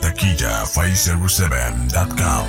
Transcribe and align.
www.lataquilla507.com 0.00 2.46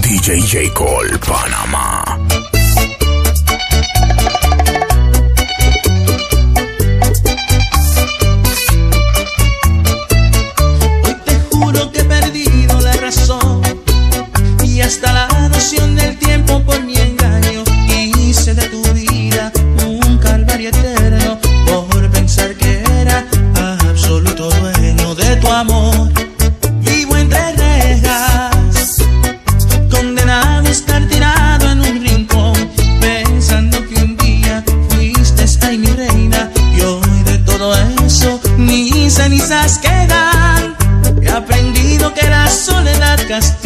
DJ 0.00 0.40
J. 0.40 0.70
Cole, 0.70 1.18
Panamá. 1.18 2.13
Soledad 43.40 43.63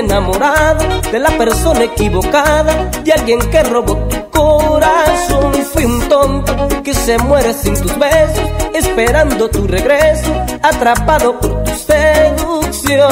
enamorado 0.00 0.84
de 1.12 1.18
la 1.18 1.30
persona 1.30 1.84
equivocada, 1.84 2.90
de 3.04 3.12
alguien 3.12 3.38
que 3.50 3.62
robó 3.62 3.96
tu 4.08 4.30
corazón. 4.30 5.52
Fui 5.72 5.84
un 5.84 6.08
tonto 6.08 6.68
que 6.82 6.94
se 6.94 7.18
muere 7.18 7.52
sin 7.54 7.74
tus 7.80 7.96
besos, 7.98 8.48
esperando 8.74 9.48
tu 9.48 9.66
regreso, 9.66 10.32
atrapado 10.62 11.38
por 11.38 11.64
tu 11.64 11.72
seducción. 11.74 13.04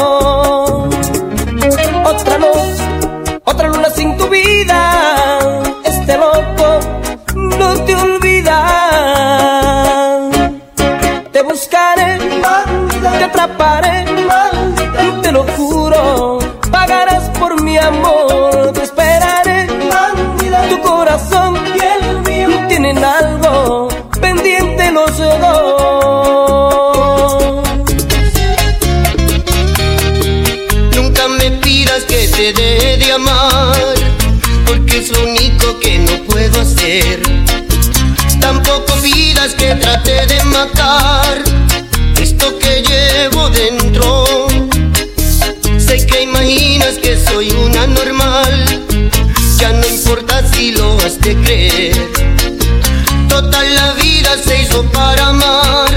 Otra 2.04 2.38
noche, 2.38 2.84
otra 3.44 3.68
luna 3.68 3.90
sin 3.90 4.16
tu 4.16 4.28
vida, 4.28 5.38
este 5.84 6.16
loco 6.16 6.80
no 7.34 7.74
te 7.84 7.94
olvida. 7.94 8.58
Te 11.32 11.42
buscaré, 11.42 12.18
te 13.18 13.24
atraparé, 13.24 14.01
Que 39.42 39.74
trate 39.74 40.24
de 40.28 40.44
matar 40.44 41.42
esto 42.20 42.56
que 42.60 42.80
llevo 42.80 43.50
dentro. 43.50 44.46
Sé 45.78 46.06
que 46.06 46.22
imaginas 46.22 46.94
que 47.02 47.18
soy 47.18 47.50
una 47.50 47.88
normal, 47.88 48.84
ya 49.58 49.72
no 49.72 49.84
importa 49.84 50.46
si 50.46 50.70
lo 50.70 50.96
has 50.98 51.20
de 51.20 51.34
creer. 51.34 52.08
Toda 53.28 53.64
la 53.64 53.94
vida 53.94 54.38
se 54.38 54.62
hizo 54.62 54.84
para 54.92 55.26
amar, 55.30 55.90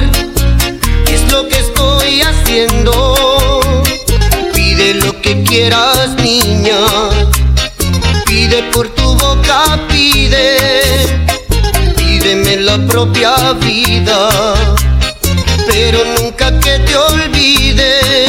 es 1.08 1.32
lo 1.32 1.48
que 1.48 1.60
estoy 1.60 2.24
haciendo. 2.24 3.62
Pide 4.56 4.96
lo 4.96 5.22
que 5.22 5.44
quieras, 5.44 6.16
niña. 6.16 6.80
Pide 8.26 8.64
por 8.74 8.95
La 12.60 12.78
propia 12.88 13.54
vida. 13.54 14.30
Pero 15.68 16.00
nunca 16.18 16.58
que 16.60 16.80
te 16.80 16.96
olvide. 16.96 18.25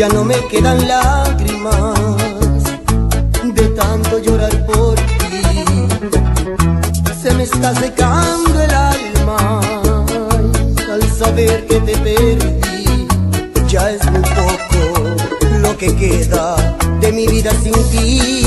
Ya 0.00 0.08
no 0.08 0.24
me 0.24 0.36
quedan 0.46 0.88
lágrimas 0.88 1.94
de 3.54 3.68
tanto 3.80 4.18
llorar 4.18 4.64
por 4.64 4.94
ti. 4.94 5.42
Se 7.22 7.30
me 7.34 7.42
está 7.42 7.74
secando 7.74 8.62
el 8.62 8.70
alma 8.70 9.60
al 10.90 11.02
saber 11.18 11.66
que 11.66 11.80
te 11.80 11.94
perdí. 11.98 13.08
Ya 13.68 13.90
es 13.90 14.02
muy 14.10 14.22
poco 14.22 14.80
lo 15.58 15.76
que 15.76 15.94
queda 15.94 16.56
de 17.02 17.12
mi 17.12 17.26
vida 17.26 17.50
sin 17.62 17.74
ti. 17.90 18.39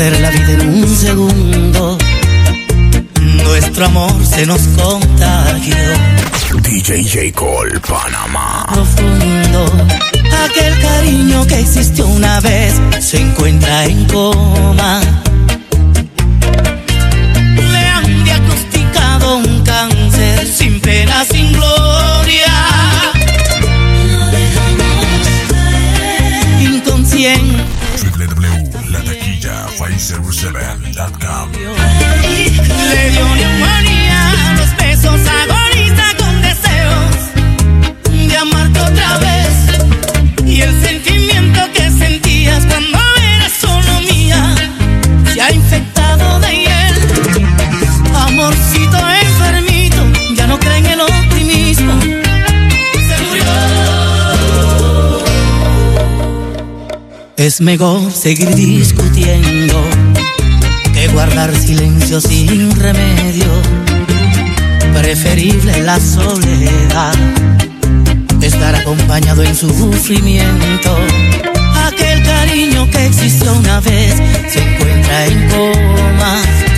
Perder 0.00 0.20
la 0.20 0.30
vida 0.30 0.52
en 0.52 0.68
un 0.82 0.96
segundo. 0.96 1.98
Nuestro 3.20 3.84
amor 3.84 4.12
se 4.24 4.46
nos 4.46 4.62
contagió 4.68 5.76
DJ 6.62 7.04
J. 7.04 7.32
Cole, 7.34 7.78
Panamá. 7.80 8.66
profundo. 8.72 9.66
Aquel 10.44 10.80
cariño 10.80 11.46
que 11.46 11.60
existió 11.60 12.06
una 12.06 12.40
vez 12.40 12.80
se 12.98 13.20
encuentra 13.20 13.84
en 13.84 14.06
coma. 14.06 15.02
www.lataquilla507.com 30.40 31.50
Le 32.90 33.10
dio 33.10 33.26
neumonía, 33.34 34.54
los 34.56 34.76
besos 34.76 35.20
agoniza 35.28 36.16
con 36.18 36.40
deseos 36.40 37.14
de 38.26 38.36
amarte 38.36 38.80
otra 38.80 39.18
vez. 39.18 39.48
Y 40.46 40.62
el 40.62 40.80
sentimiento 40.82 41.60
que 41.74 41.90
sentías 41.90 42.64
cuando 42.64 42.98
eras 43.34 43.52
solo 43.52 44.00
mía 44.10 44.54
se 45.32 45.42
ha 45.42 45.52
infectado 45.52 46.40
de 46.40 46.56
hiel. 46.56 46.94
Amorcito 48.14 48.98
enfermito, 48.98 50.06
ya 50.34 50.46
no 50.46 50.58
cree 50.58 50.78
en 50.78 50.86
el 50.86 51.00
optimismo. 51.00 52.00
Se 52.00 53.22
murió. 53.24 53.44
Es 57.36 57.60
mejor 57.60 58.10
seguir 58.10 58.54
discutiendo 58.54 59.99
guardar 61.20 61.54
silencio 61.54 62.18
sin 62.18 62.74
remedio. 62.80 63.44
Preferible 64.94 65.82
la 65.82 66.00
soledad, 66.00 67.12
estar 68.40 68.74
acompañado 68.74 69.42
en 69.42 69.54
su 69.54 69.68
sufrimiento. 69.68 70.96
Aquel 71.86 72.22
cariño 72.22 72.90
que 72.90 73.04
existió 73.04 73.52
una 73.52 73.80
vez 73.80 74.14
se 74.48 74.62
encuentra 74.62 75.26
en 75.26 75.48
coma. 75.50 76.69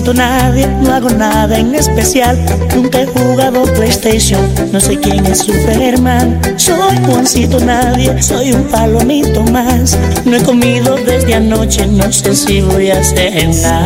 Es 0.00 0.06
Juancito 0.06 0.14
Nadie, 0.14 0.66
no 0.66 0.94
hago 0.94 1.10
nada 1.10 1.58
en 1.58 1.74
especial. 1.74 2.38
Nunca 2.74 3.02
he 3.02 3.06
jugado 3.06 3.64
PlayStation, 3.74 4.40
no 4.72 4.80
sé 4.80 4.96
quién 4.96 5.26
es 5.26 5.40
Superman. 5.40 6.40
Soy 6.56 6.96
Juancito 7.04 7.60
Nadie, 7.60 8.22
soy 8.22 8.52
un 8.52 8.64
palomito 8.64 9.42
más. 9.44 9.98
No 10.24 10.36
he 10.36 10.42
comido 10.42 10.96
desde 10.96 11.34
anoche, 11.34 11.86
no 11.86 12.10
sé 12.10 12.34
si 12.34 12.62
voy 12.62 12.90
a 12.90 13.02
cenar. 13.04 13.84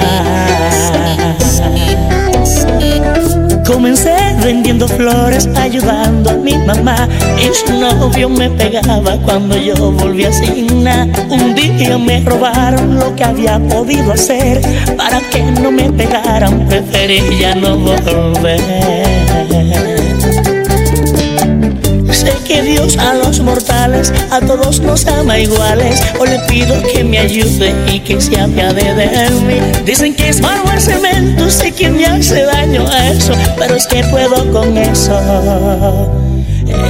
Comencé 3.67 4.24
vendiendo 4.45 4.87
flores, 4.87 5.49
ayudando 5.57 6.31
a 6.31 6.35
mi 6.35 6.57
mamá. 6.59 7.09
Y 7.39 7.53
su 7.55 7.73
novio 7.73 8.29
me 8.29 8.51
pegaba 8.51 9.17
cuando 9.25 9.57
yo 9.57 9.75
volví 9.93 10.25
a 10.25 10.29
asignar. 10.29 11.09
Un 11.31 11.55
día 11.55 11.97
me 11.97 12.21
robaron 12.21 12.97
lo 12.97 13.17
que 13.17 13.25
había 13.25 13.59
podido 13.59 14.13
hacer. 14.13 14.61
Para 14.97 15.21
que 15.31 15.43
no 15.43 15.71
me 15.71 15.91
pegaran, 15.91 16.67
preferí 16.69 17.23
ya 17.41 17.55
no 17.55 17.77
volver. 17.79 19.04
Que 22.45 22.63
Dios 22.63 22.97
a 22.99 23.15
los 23.15 23.41
mortales, 23.41 24.13
a 24.31 24.41
todos 24.41 24.81
nos 24.81 25.07
ama 25.07 25.39
iguales. 25.39 26.01
O 26.19 26.25
le 26.25 26.39
pido 26.41 26.75
que 26.93 27.03
me 27.03 27.19
ayude 27.19 27.75
y 27.93 28.01
que 28.01 28.21
se 28.21 28.39
apiade 28.39 28.95
de 28.95 29.31
mí. 29.41 29.61
Dicen 29.85 30.15
que 30.15 30.29
es 30.29 30.41
malo 30.41 30.65
el 30.73 30.81
cemento, 30.81 31.51
sé 31.51 31.73
que 31.73 31.89
me 31.89 32.07
hace 32.07 32.43
daño 32.43 32.87
a 32.89 33.09
eso. 33.11 33.33
Pero 33.59 33.75
es 33.75 33.87
que 33.87 34.05
puedo 34.05 34.51
con 34.53 34.77
eso 34.77 35.19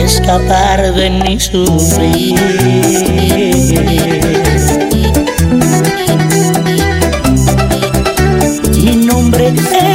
escapar 0.03 0.93
de 0.95 1.11
mi 1.11 1.41
sufrir. 1.41 2.35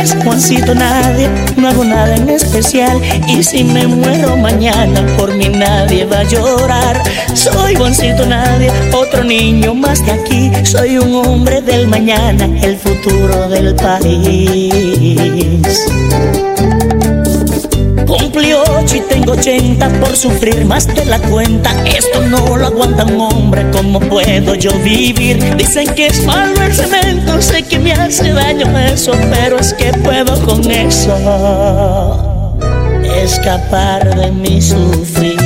Es 0.10 0.24
Juancito 0.24 0.74
Nadie, 0.74 1.30
no 1.58 1.68
hago 1.68 1.84
nada 1.84 2.16
en 2.16 2.30
especial. 2.30 3.00
Y 3.28 3.44
si 3.44 3.64
me 3.64 3.88
muero 3.88 4.36
mañana, 4.38 5.06
por 5.18 5.34
mí 5.34 5.50
nadie 5.50 6.06
va 6.06 6.20
a 6.20 6.24
llorar. 6.24 7.02
Soy 7.34 7.76
Juancito 7.76 8.26
Nadie, 8.26 8.72
otro 8.94 9.24
niño 9.24 9.74
más 9.74 10.06
de 10.06 10.12
aquí. 10.12 10.52
Soy 10.64 10.98
un 10.98 11.16
hombre 11.26 11.62
del 11.62 11.88
mañana, 11.88 12.50
el 12.62 12.78
futuro 12.78 13.50
del 13.50 13.76
país. 13.76 14.74
Cumplí 18.32 18.54
ocho 18.54 18.96
y 18.96 19.02
tengo 19.02 19.32
ochenta 19.32 19.90
por 20.00 20.16
sufrir 20.16 20.64
más 20.64 20.86
de 20.86 21.04
la 21.06 21.18
cuenta. 21.18 21.74
Esto 21.84 22.22
no 22.22 22.58
lo 22.58 22.68
aguanta 22.68 23.04
un 23.06 23.22
hombre, 23.22 23.66
¿cómo 23.72 24.00
puedo 24.00 24.54
yo 24.54 24.72
vivir? 24.84 25.56
Dicen 25.56 25.88
que 25.96 26.06
es 26.06 26.24
malo 26.28 26.62
el 26.62 26.72
cemento, 26.72 27.42
sé 27.42 27.64
que 27.64 27.80
me 27.80 27.92
hace 27.92 28.32
daño 28.32 28.68
eso, 28.78 29.14
pero 29.32 29.58
es 29.58 29.74
que 29.74 29.92
puedo 30.04 30.40
con 30.46 30.70
eso 30.70 32.54
escapar 33.20 34.16
de 34.16 34.32
mi 34.32 34.62
sufrir. 34.62 35.40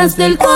Del 0.00 0.38
corazón, 0.38 0.49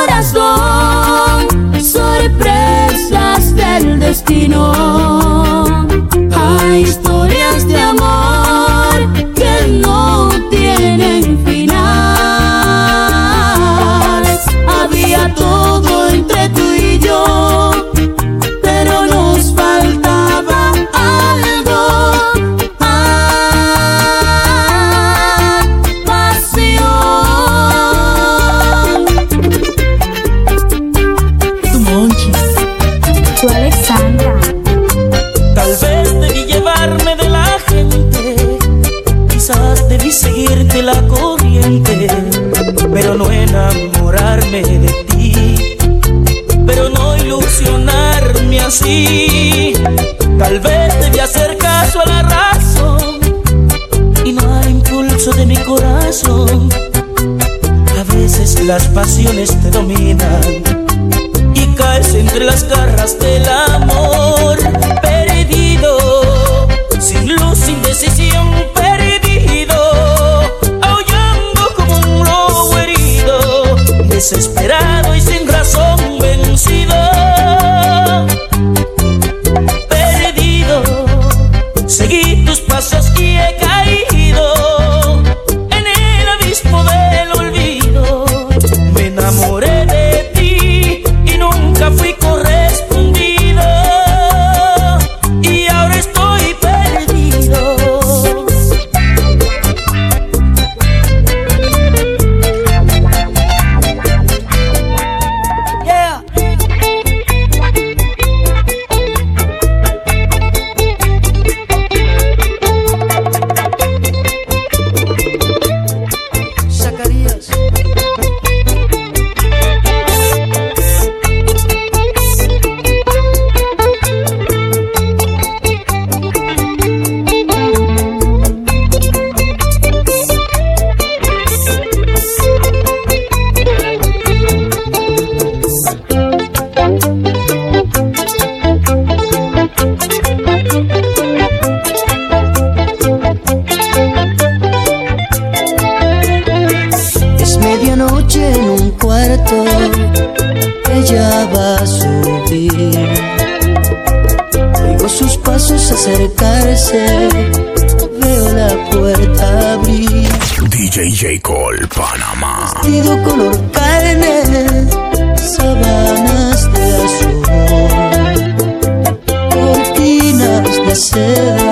myself 170.95 171.64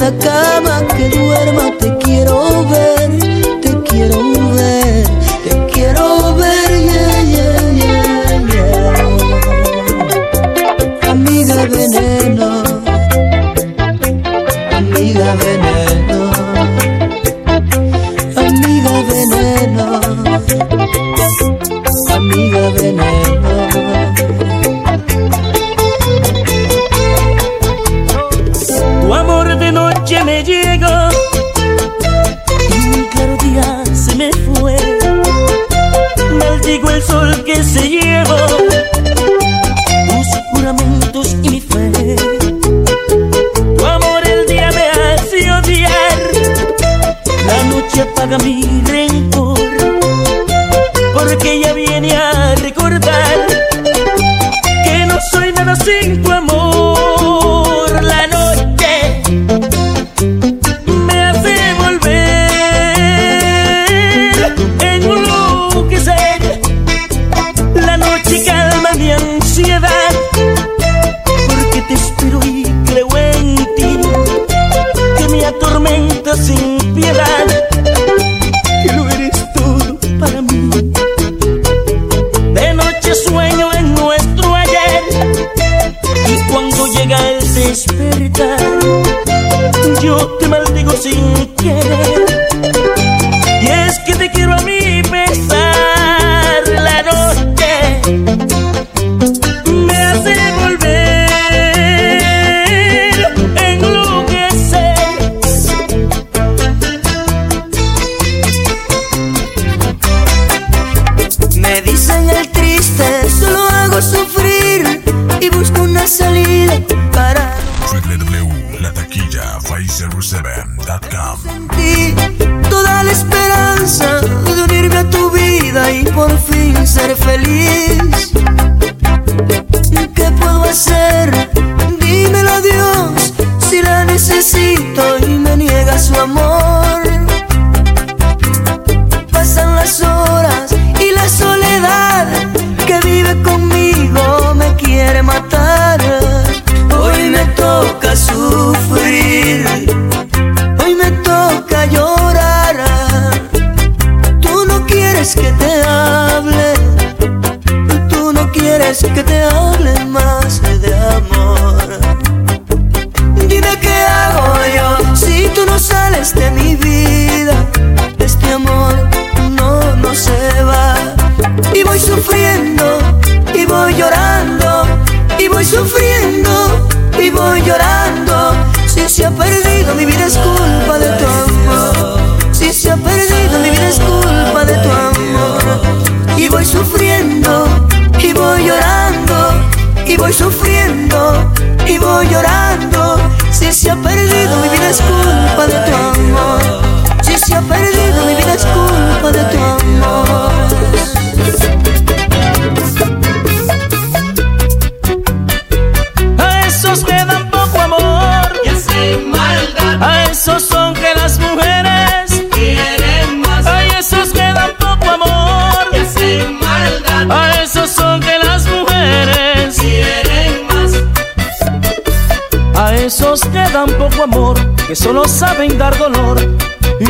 Cada 0.00 0.16
cama 0.16 0.86
que 0.96 1.10
duerma 1.10 1.69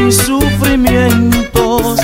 y 0.07 0.13
sufrimientos. 0.13 2.01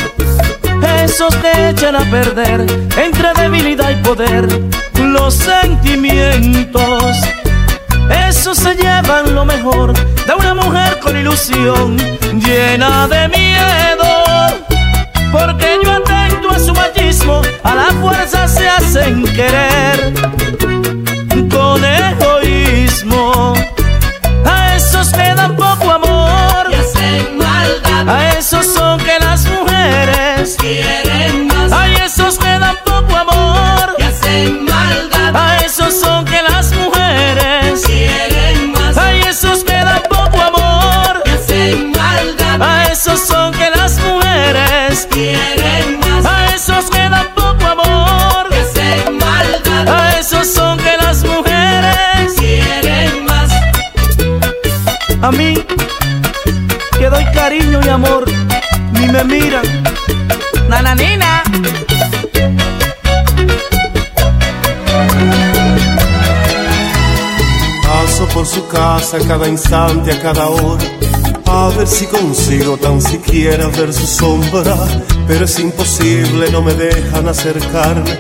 Esos 1.03 1.35
que 1.37 1.71
echan 1.71 1.97
a 1.97 2.11
perder 2.11 2.67
entre 2.97 3.33
debilidad 3.35 3.91
y 3.91 3.97
poder 3.97 4.47
los 4.99 5.35
sentimientos. 5.35 7.17
Esos 8.29 8.59
se 8.59 8.75
llevan 8.75 9.35
lo 9.35 9.45
mejor 9.45 9.93
de 9.95 10.35
una 10.35 10.55
mujer 10.55 10.99
con 11.01 11.17
ilusión 11.17 11.97
llena 12.39 13.09
de 13.09 13.29
miedo. 13.29 14.07
Porque 15.33 15.79
yo 15.83 15.93
atento 15.93 16.51
a 16.51 16.59
su 16.59 16.73
machismo, 16.75 17.43
a 17.63 17.75
la 17.75 17.87
fuerza 18.01 18.47
se 18.49 18.69
hacen 18.69 19.25
querer 19.25 20.13
con 21.51 21.85
egoísmo. 21.85 23.55
A 24.45 24.77
esos 24.77 25.09
que 25.11 25.35
dan 25.35 25.57
poco 25.57 25.91
maldad. 27.67 28.09
A 28.09 28.39
esos 28.39 28.67
son 28.67 28.99
que 28.99 29.19
las 29.21 29.47
mujeres 29.47 30.57
quieren 30.59 31.47
más. 31.49 31.73
A 31.73 31.89
esos 32.05 32.39
que 32.39 32.59
dan 32.59 32.77
poco 32.85 33.17
amor 33.17 33.95
y 33.99 34.03
hacen 34.03 34.65
maldad. 34.65 35.35
A 35.35 35.59
esos 35.65 35.99
son 36.01 36.25
que 36.25 36.43
las 36.43 36.73
mujeres 36.73 37.83
quieren 37.85 38.73
más. 38.73 38.97
A 38.97 39.13
esos 39.13 39.65
que 39.65 39.73
dan 39.73 40.03
poco 40.09 40.41
amor 40.41 41.23
y 41.25 41.31
hacen 41.31 41.93
maldad. 41.93 42.63
A 42.63 42.93
esos 42.93 43.21
son 43.21 43.53
que 43.53 43.71
las 43.71 43.99
mujeres 43.99 45.09
quieren 45.11 46.01
más. 46.01 46.25
A 46.27 46.55
esos 46.55 46.91
que 46.91 47.09
dan 47.09 47.29
poco 47.35 47.65
amor 47.67 48.47
y 48.51 48.55
hacen 48.55 49.19
maldad. 49.19 49.89
A 49.89 50.19
esos 50.19 50.47
son 50.53 50.79
que 50.79 50.97
las 50.97 51.25
mujeres 51.25 52.35
quieren 52.39 53.25
más. 53.25 53.51
A 55.23 55.31
mí 55.33 55.55
cariño 57.37 57.81
y 57.85 57.89
amor 57.89 58.25
ni 58.93 59.07
me 59.09 59.23
miran. 59.25 59.65
Nananina. 60.69 61.43
Paso 67.83 68.27
por 68.35 68.47
su 68.47 68.67
casa 68.67 69.19
cada 69.29 69.47
instante, 69.49 70.13
a 70.13 70.21
cada 70.21 70.49
hora, 70.49 70.85
a 71.47 71.69
ver 71.77 71.87
si 71.87 72.07
consigo 72.07 72.77
tan 72.79 73.01
siquiera 73.01 73.69
ver 73.69 73.93
su 73.93 74.07
sombra. 74.07 74.77
Pero 75.29 75.45
es 75.45 75.59
imposible, 75.59 76.51
no 76.51 76.63
me 76.63 76.75
dejan 76.75 77.29
acercarme. 77.29 78.19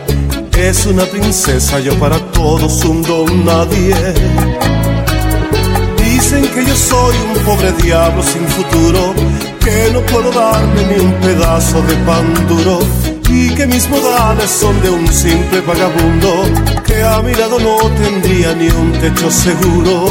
Es 0.56 0.86
una 0.86 1.04
princesa, 1.04 1.80
yo 1.80 1.98
para 1.98 2.18
todos 2.32 2.84
un 2.84 3.02
don 3.02 3.44
nadie. 3.44 4.95
Dicen 6.28 6.48
que 6.48 6.64
yo 6.64 6.74
soy 6.74 7.14
un 7.18 7.44
pobre 7.44 7.70
diablo 7.84 8.20
sin 8.20 8.44
futuro, 8.48 9.14
que 9.60 9.90
no 9.92 10.00
puedo 10.00 10.32
darme 10.32 10.82
ni 10.86 10.98
un 10.98 11.12
pedazo 11.20 11.80
de 11.82 11.94
pan 11.98 12.48
duro 12.48 12.80
y 13.30 13.50
que 13.50 13.64
mis 13.64 13.88
modales 13.88 14.50
son 14.50 14.82
de 14.82 14.90
un 14.90 15.06
simple 15.06 15.60
vagabundo 15.60 16.42
que 16.84 17.00
a 17.00 17.22
mi 17.22 17.32
lado 17.32 17.60
no 17.60 17.76
tendría 17.90 18.54
ni 18.54 18.66
un 18.66 18.90
techo 18.94 19.30
seguro. 19.30 20.10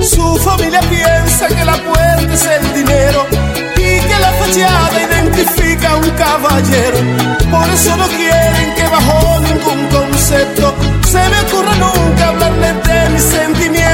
Su 0.00 0.36
familia 0.36 0.78
piensa 0.82 1.48
que 1.48 1.64
la 1.64 1.76
puerta 1.76 2.32
es 2.32 2.46
el 2.46 2.74
dinero 2.74 3.26
y 3.74 4.00
que 4.06 4.18
la 4.20 4.30
fachada 4.38 5.02
identifica 5.02 5.90
a 5.90 5.96
un 5.96 6.10
caballero. 6.10 6.98
Por 7.50 7.68
eso 7.70 7.96
no 7.96 8.06
quieren 8.06 8.72
que 8.76 8.84
bajo 8.84 9.40
ningún 9.40 9.88
concepto 9.88 10.74
se 11.10 11.18
me 11.28 11.40
ocurra 11.40 11.74
nunca 11.74 12.28
hablarle 12.28 12.72
de 12.72 13.10
mis 13.10 13.22
sentimientos. 13.22 13.85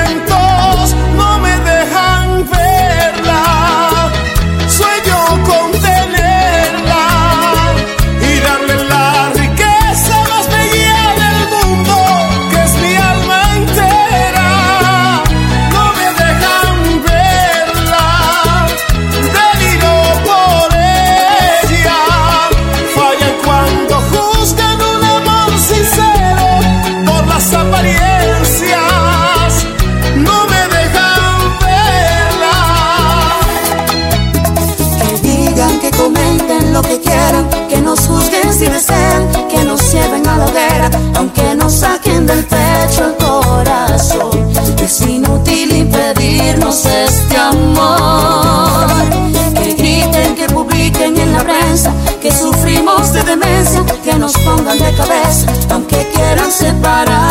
Que 54.02 54.14
nos 54.18 54.32
pongan 54.38 54.78
de 54.78 54.92
cabeza, 54.94 55.46
aunque 55.70 56.08
quieran 56.12 56.50
separarnos 56.50 57.21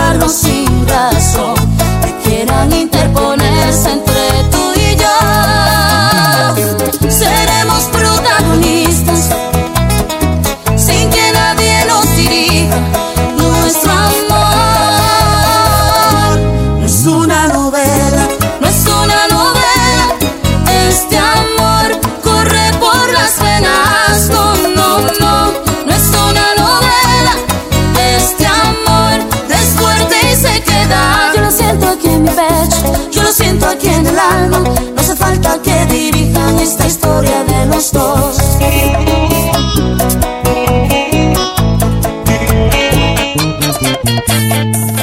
esta 36.72 36.88
historia 36.88 37.44
de 37.44 37.66
los 37.66 37.92
dos. 37.92 38.38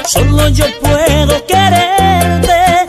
Solo 0.06 0.48
yo 0.48 0.64
puedo 0.80 1.46
quererte. 1.46 2.86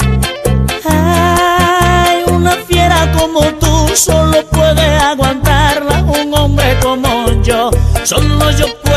Ay, 0.86 2.24
una 2.32 2.56
fiera 2.68 3.12
como 3.18 3.42
tú 3.56 3.90
solo 3.96 4.46
puede 4.46 4.96
aguantarla 5.12 6.02
un 6.04 6.34
hombre 6.34 6.80
como 6.82 7.30
yo. 7.42 7.72
Solo 8.06 8.50
yo 8.52 8.68
puedo 8.82 8.89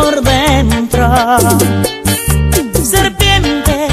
por 0.00 0.22
dentro. 0.22 1.08
Serpiente 2.82 3.88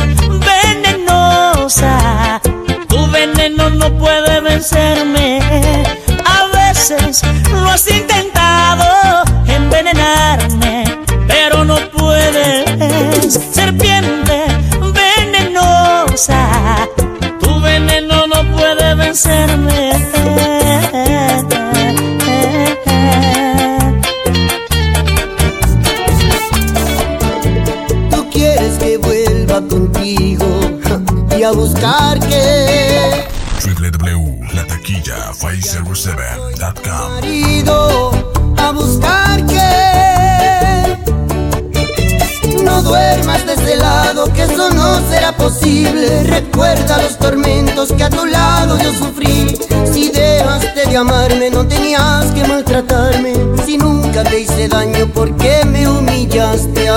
venenosa, 0.49 2.41
tu 2.87 3.07
veneno 3.11 3.69
no 3.69 3.97
puede 3.97 4.39
vencerme. 4.41 5.39
A 6.25 6.45
veces 6.57 7.21
lo 7.51 7.69
has 7.69 7.87
intentado 7.87 7.96
Recuerda 46.25 47.01
los 47.01 47.17
tormentos 47.17 47.93
que 47.93 48.03
a 48.03 48.09
tu 48.09 48.25
lado 48.25 48.77
yo 48.79 48.91
sufrí. 48.91 49.57
Si 49.89 50.09
dejaste 50.09 50.87
de 50.89 50.97
amarme, 50.97 51.49
no 51.49 51.65
tenías 51.65 52.25
que 52.31 52.45
maltratarme. 52.45 53.33
Si 53.65 53.77
nunca 53.77 54.23
te 54.25 54.41
hice 54.41 54.67
daño, 54.67 55.07
¿por 55.13 55.33
qué 55.37 55.63
me 55.63 55.87
humillaste? 55.87 56.89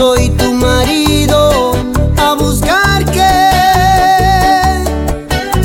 Soy 0.00 0.30
tu 0.30 0.54
marido, 0.54 1.74
a 2.16 2.32
buscar 2.32 3.04
que. 3.16 3.34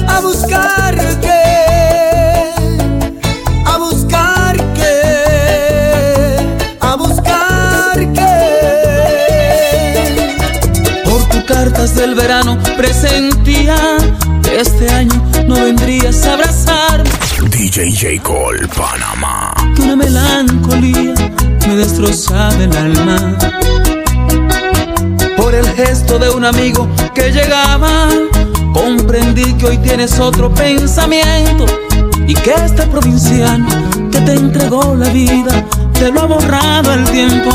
A 0.09 0.19
buscar 0.21 0.93
que. 1.21 1.43
A 3.65 3.77
buscar 3.77 4.57
que. 4.73 4.97
A 6.81 6.95
buscar 6.97 7.97
que. 8.17 8.33
Por 11.05 11.21
tus 11.29 11.43
cartas 11.45 11.95
del 11.95 12.13
verano 12.15 12.57
presentía 12.75 13.77
que 14.43 14.59
este 14.59 14.89
año 14.89 15.17
no 15.47 15.55
vendrías 15.55 16.25
a 16.25 16.33
abrazarme. 16.33 17.09
DJ 17.51 17.89
J. 17.89 18.21
Cole, 18.21 18.67
Panamá. 18.67 19.53
Que 19.77 19.81
una 19.83 19.95
melancolía 19.95 21.13
me 21.65 21.75
destrozaba 21.77 22.61
el 22.61 22.75
alma. 22.75 23.54
Por 25.37 25.53
el 25.53 25.67
gesto 25.75 26.17
de 26.17 26.29
un 26.29 26.45
amigo 26.45 26.87
que 27.13 27.31
llegaba, 27.31 28.07
comprendí 28.73 29.53
que 29.53 29.65
hoy 29.65 29.77
tienes 29.77 30.19
otro 30.19 30.53
pensamiento 30.53 31.65
y 32.27 32.33
que 32.33 32.53
este 32.53 32.83
provinciano 32.87 33.67
que 34.11 34.19
te 34.21 34.33
entregó 34.33 34.95
la 34.95 35.09
vida 35.09 35.65
te 35.93 36.11
lo 36.11 36.21
ha 36.21 36.25
borrado 36.25 36.93
el 36.93 37.03
tiempo. 37.05 37.51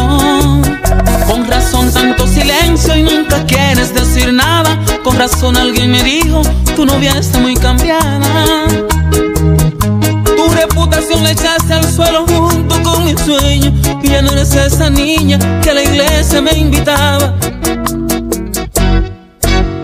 Con 1.27 1.47
razón 1.47 1.93
tanto 1.93 2.27
silencio 2.27 2.97
y 2.97 3.03
nunca 3.03 3.45
quieres 3.47 3.95
decir 3.95 4.33
nada. 4.33 4.79
Con 5.03 5.19
razón 5.19 5.57
alguien 5.57 5.91
me 5.93 6.03
dijo, 6.03 6.43
tu 6.77 6.85
novia 6.85 7.13
está 7.19 7.39
muy 7.39 7.55
cambiada. 7.55 8.67
Tu 10.25 10.49
reputación 10.55 11.23
la 11.23 11.33
echaste 11.33 11.75
al 11.75 11.85
suelo 11.85 12.27
junto 12.27 12.83
con 12.83 13.05
mi 13.05 13.15
sueño 13.17 13.73
Y 14.03 14.09
ya 14.09 14.23
no 14.23 14.33
eres 14.33 14.55
esa 14.55 14.89
niña 14.89 15.39
que 15.63 15.71
a 15.71 15.75
la 15.75 15.83
iglesia 15.83 16.41
me 16.41 16.53
invitaba 16.53 17.35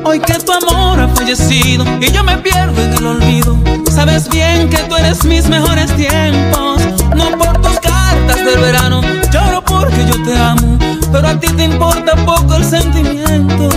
Hoy 0.08 0.20
que 0.20 0.34
tu 0.34 0.52
amor 0.52 1.00
ha 1.00 1.08
fallecido 1.08 1.84
y 2.00 2.12
yo 2.12 2.22
me 2.22 2.38
pierdo 2.38 2.80
en 2.80 2.92
el 2.92 3.06
olvido. 3.06 3.58
Sabes 3.90 4.28
bien 4.28 4.70
que 4.70 4.76
tú 4.88 4.94
eres 4.94 5.24
mis 5.24 5.48
mejores 5.48 5.90
tiempos. 5.96 6.80
No 7.16 7.36
por 7.36 7.60
tus 7.60 7.80
cartas 7.80 8.36
del 8.36 8.60
verano, 8.60 9.00
lloro 9.32 9.64
porque 9.64 10.06
yo 10.06 10.22
te 10.22 10.36
amo 10.36 10.78
Pero 11.10 11.26
a 11.26 11.40
ti 11.40 11.48
te 11.48 11.64
importa 11.64 12.14
poco 12.24 12.54
el 12.54 12.64
sentimiento. 12.64 13.68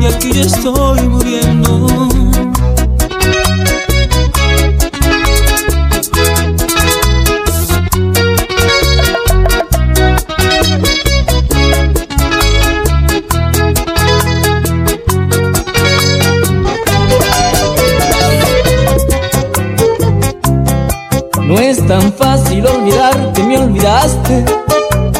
Y 0.00 0.06
aquí 0.06 0.32
yo 0.32 0.40
estoy 0.40 1.02
muriendo 1.02 2.05
tan 21.86 22.12
fácil 22.12 22.66
olvidar 22.66 23.32
que 23.32 23.42
me 23.42 23.58
olvidaste, 23.58 24.44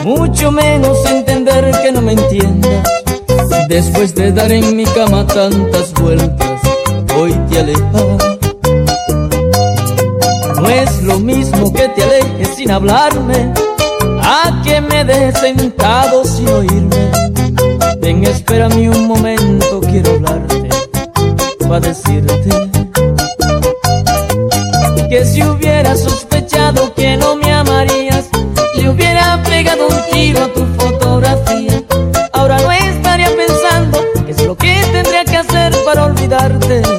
mucho 0.05 0.51
menos 0.51 0.99
entender 1.07 1.71
que 1.83 1.93
no 1.93 2.01
me 2.03 2.13
entiendas. 2.13 2.83
Después 3.69 4.15
de 4.15 4.33
dar 4.33 4.51
en 4.51 4.77
mi 4.77 4.85
cama 4.85 5.27
tantas 5.27 5.93
vueltas, 5.95 6.61
hoy 7.17 7.33
te 7.49 7.61
alejas. 7.61 8.39
No 10.61 10.69
es 10.69 11.03
lo 11.03 11.19
mismo 11.19 11.73
que 11.73 11.89
te 11.89 12.03
alejes 12.03 12.57
sin 12.57 12.71
hablarme, 12.71 13.53
a 14.23 14.63
que 14.65 14.81
me 14.81 15.05
dejes 15.05 15.39
sentado 15.39 16.25
sin 16.25 16.49
oírme. 16.49 17.11
Ven, 18.01 18.25
espérame 18.25 18.89
un 18.91 19.07
momento, 19.07 19.81
quiero 19.81 20.11
hablarte, 20.13 20.69
para 21.69 21.81
decirte 21.81 22.51
que 25.09 25.25
si 25.25 25.43
hubiera 25.43 25.95
a 30.17 30.49
tu 30.51 30.65
fotografía. 30.79 31.83
Ahora 32.33 32.59
no 32.61 32.73
estaría 32.73 33.29
pensando 33.37 33.99
qué 34.25 34.33
es 34.33 34.47
lo 34.47 34.57
que 34.57 34.81
tendría 34.91 35.25
que 35.27 35.37
hacer 35.37 35.75
para 35.85 36.07
olvidarte. 36.07 36.96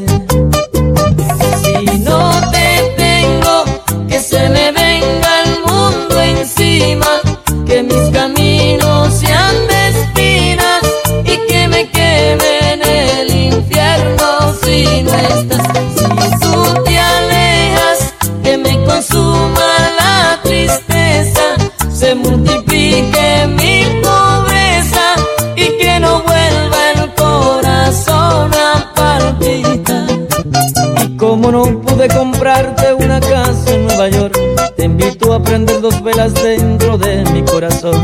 Dentro 36.33 36.97
de 36.97 37.23
mi 37.31 37.43
corazón 37.43 38.01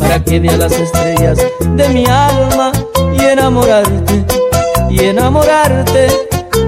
para 0.00 0.22
que 0.22 0.40
veas 0.40 0.58
las 0.58 0.72
estrellas 0.72 1.38
de 1.60 1.88
mi 1.88 2.04
alma 2.06 2.72
y 3.18 3.24
enamorarte, 3.24 4.24
y 4.90 5.04
enamorarte 5.04 6.06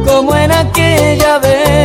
como 0.06 0.34
en 0.34 0.52
aquella 0.52 1.38
vez. 1.38 1.84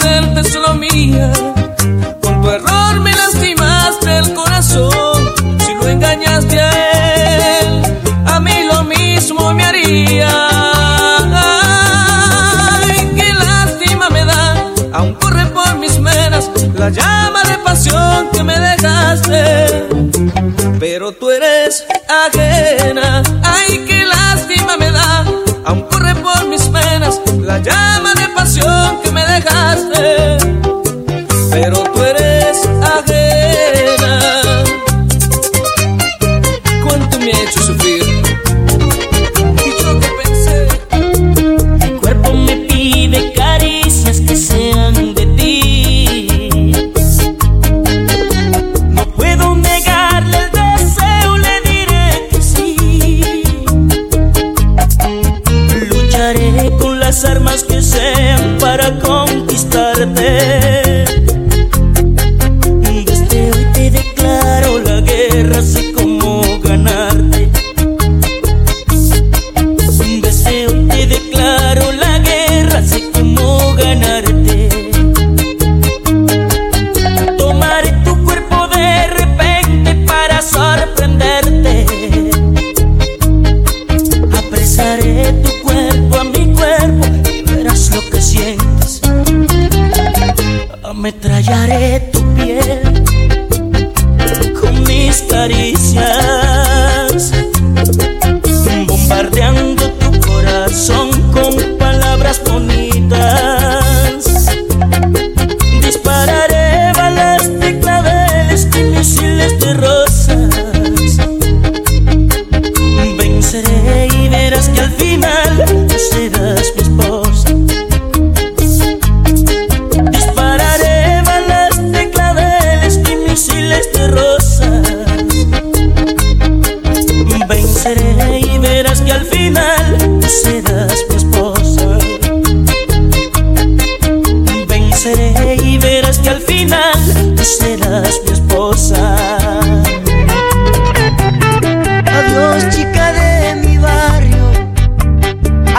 hacerte 0.00 0.44
solo 0.44 0.74
mía. 0.74 1.30
Con 2.22 2.42
tu 2.42 2.50
error 2.50 3.00
me 3.00 3.12
lastimaste 3.12 4.18
el 4.18 4.34
corazón. 4.34 5.28
Si 5.58 5.74
lo 5.74 5.88
engañaste 5.88 6.60
a 6.60 7.60
él, 7.60 7.82
a 8.26 8.40
mí 8.40 8.52
lo 8.72 8.84
mismo 8.84 9.52
me 9.52 9.64
haría. 9.64 10.30
Ay, 12.82 13.10
qué 13.16 13.32
lástima 13.34 14.08
me 14.10 14.24
da, 14.24 14.72
aún 14.92 15.14
corre 15.14 15.46
por 15.46 15.78
mis 15.78 16.00
venas 16.02 16.50
la 16.74 16.88
llama 16.90 17.42
de 17.44 17.58
pasión 17.58 18.28
que 18.32 18.42
me 18.42 18.58
dejaste. 18.58 19.88
Pero 20.78 21.12
tú 21.12 21.30
eres 21.30 21.84
ajeno. 22.08 22.49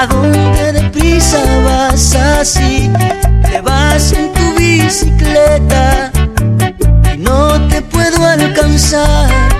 ¿A 0.02 0.08
dónde 0.08 0.74
deprisa 0.74 1.38
vas 1.64 2.16
así? 2.16 2.90
Te 3.44 3.62
vas 3.62 4.12
en 4.14 4.34
tu 4.34 4.56
bicicleta 4.58 6.12
y 7.14 7.18
no 7.20 7.68
te 7.68 7.84
puedo 7.84 8.26
alcanzar. 8.26 9.51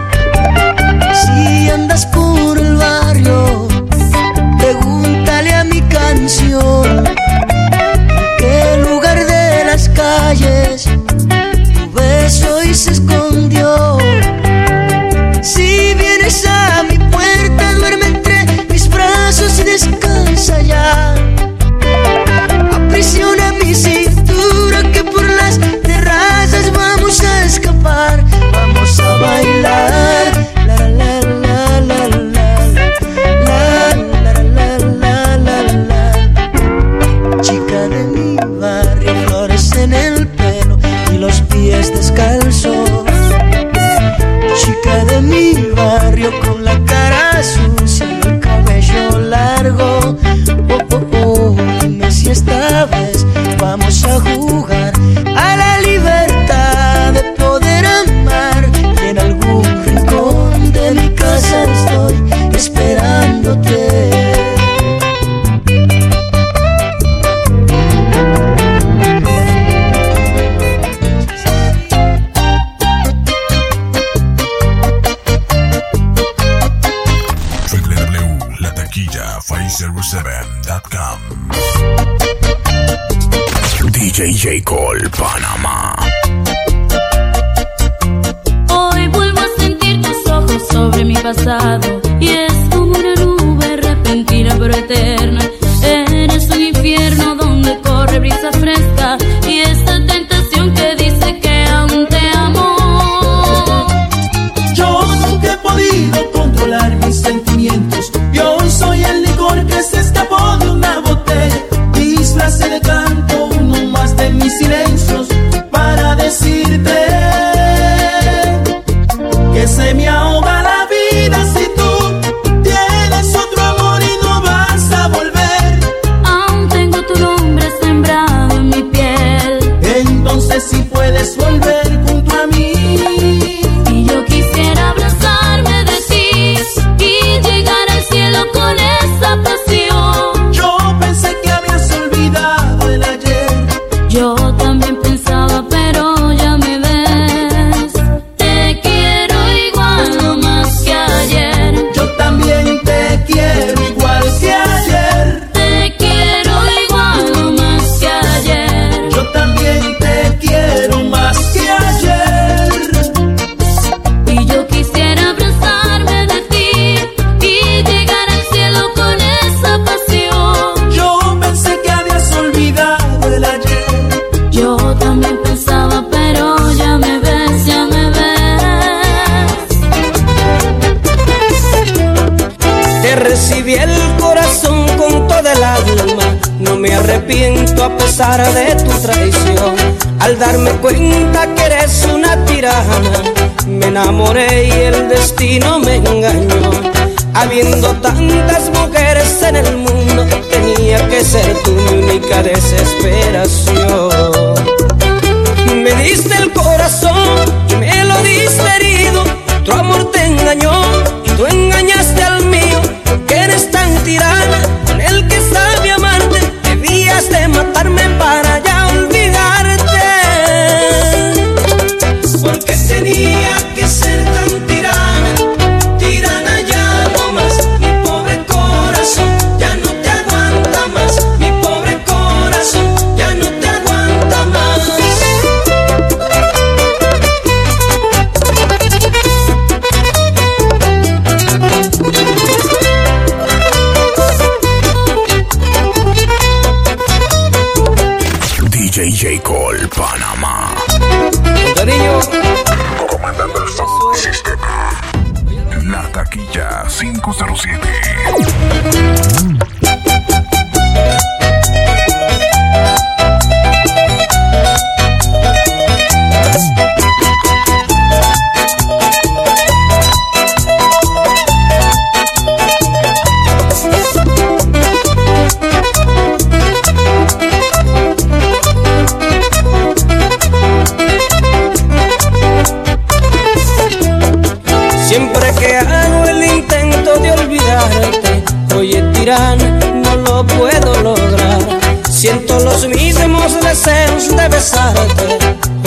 dirán, 289.22 289.60
no 290.02 290.16
lo 290.16 290.48
puedo 290.48 291.02
lograr. 291.04 291.62
Siento 292.10 292.60
los 292.60 292.88
mismos 292.88 293.54
deseos 293.62 294.36
de 294.36 294.48
besarte. 294.50 295.38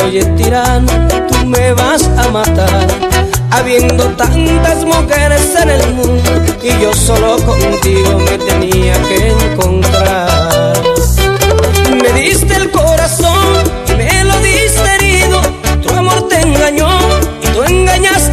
Oye, 0.04 0.24
tirán, 0.36 0.86
tú 1.28 1.44
me 1.44 1.72
vas 1.72 2.04
a 2.16 2.28
matar. 2.30 2.86
Habiendo 3.50 4.04
tantas 4.22 4.84
mujeres 4.84 5.54
en 5.60 5.70
el 5.70 5.94
mundo 5.94 6.30
y 6.62 6.70
yo 6.80 6.92
solo 6.92 7.36
contigo 7.44 8.18
me 8.18 8.38
tenía 8.38 8.94
que 9.02 9.30
encontrar. 9.30 10.74
Me 12.02 12.12
diste 12.20 12.54
el 12.54 12.70
corazón 12.70 13.64
y 13.88 13.94
me 13.94 14.24
lo 14.24 14.38
diste 14.38 14.88
herido. 14.94 15.40
Tu 15.82 15.88
amor 15.92 16.28
te 16.28 16.40
engañó 16.40 16.88
y 17.42 17.46
tú 17.48 17.62
engañaste 17.64 18.23